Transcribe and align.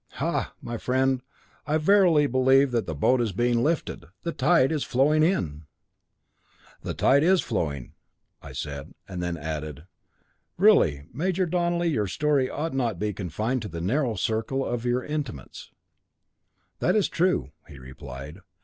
Ha! 0.13 0.55
my 0.63 0.79
friend, 0.79 1.21
I 1.67 1.77
verily 1.77 2.25
believe 2.25 2.71
that 2.71 2.87
the 2.87 2.95
boat 2.95 3.21
is 3.21 3.33
being 3.33 3.61
lifted. 3.61 4.05
The 4.23 4.31
tide 4.31 4.71
is 4.71 4.83
flowing 4.83 5.21
in." 5.21 5.67
"The 6.81 6.95
tide 6.95 7.21
is 7.21 7.39
flowing," 7.41 7.93
I 8.41 8.51
said; 8.53 8.95
and 9.07 9.21
then 9.21 9.37
added, 9.37 9.85
"really, 10.57 11.05
Major 11.13 11.45
Donelly, 11.45 11.89
your 11.89 12.07
story 12.07 12.49
ought 12.49 12.73
not 12.73 12.93
to 12.93 13.05
be 13.05 13.13
confined 13.13 13.61
to 13.61 13.67
the 13.67 13.79
narrow 13.79 14.15
circle 14.15 14.65
of 14.65 14.85
your 14.85 15.03
intimates." 15.05 15.69
"That 16.79 16.95
is 16.95 17.07
true," 17.07 17.51
he 17.67 17.77
replied. 17.77 18.39